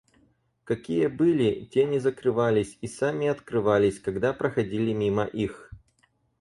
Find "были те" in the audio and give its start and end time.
1.05-1.85